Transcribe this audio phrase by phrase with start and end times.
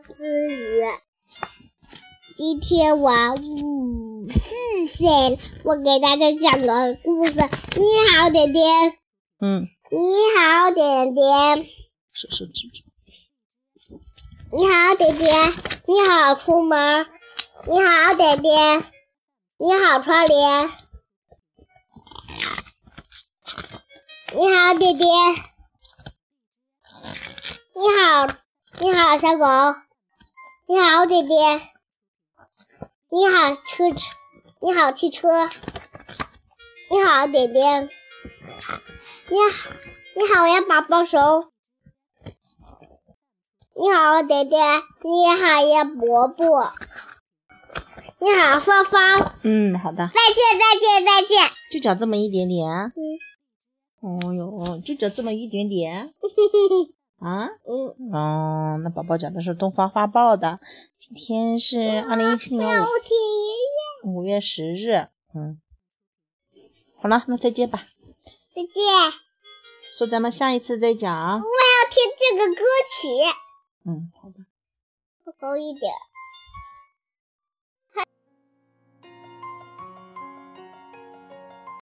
[0.00, 0.84] 思雨，
[2.36, 7.32] 今天我五四岁，我给大家讲个故事。
[7.32, 7.82] 你
[8.16, 8.64] 好，点点。
[9.40, 9.98] 嗯，你
[10.36, 11.64] 好，点点。
[12.12, 12.84] 是是是是。
[14.52, 15.34] 你好，点点。
[15.86, 17.06] 你好，出门。
[17.66, 18.80] 你好，点点。
[19.56, 20.70] 你好，窗帘。
[24.32, 25.08] 你好，点点。
[27.74, 28.28] 你好，
[28.80, 29.44] 你好，小狗。
[30.70, 31.38] 你好，点点。
[33.08, 34.10] 你好，车车。
[34.60, 35.26] 你好，汽车。
[36.90, 37.84] 你好，点点。
[37.86, 37.90] 你
[38.60, 39.70] 好，
[40.14, 41.50] 你好呀，宝宝熊。
[43.74, 44.62] 你好，点点。
[45.04, 46.70] 你好呀，伯伯。
[48.18, 49.36] 你好，芳芳。
[49.44, 50.10] 嗯，好的。
[50.12, 51.50] 再见，再见，再见。
[51.72, 52.68] 就讲这么一点点。
[52.68, 52.92] 嗯。
[54.00, 56.12] 哦哟，就讲这么一点点。
[57.18, 57.48] 啊？
[57.66, 58.12] 嗯。
[58.12, 60.60] 哦，那宝宝讲的是东方花报的。
[60.98, 62.68] 今天是二零一七年
[64.04, 65.08] 五五月十日。
[65.34, 65.60] 嗯。
[67.00, 67.86] 好了，那再见吧。
[68.54, 68.72] 再见。
[69.92, 71.10] 说咱们下一次再讲。
[71.12, 73.08] 我要听这个歌曲。
[73.84, 74.44] 嗯，好的。
[75.38, 75.92] 高一点。